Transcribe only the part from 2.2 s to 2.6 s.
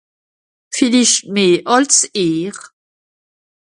ìhr.